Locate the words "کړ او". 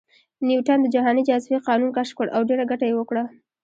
2.19-2.41